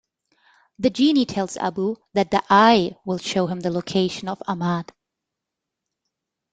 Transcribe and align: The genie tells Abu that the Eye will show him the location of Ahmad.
The 0.79 0.89
genie 0.89 1.27
tells 1.27 1.57
Abu 1.57 1.95
that 2.15 2.31
the 2.31 2.41
Eye 2.49 2.97
will 3.05 3.19
show 3.19 3.45
him 3.45 3.59
the 3.59 3.69
location 3.69 4.29
of 4.29 4.41
Ahmad. 4.47 4.91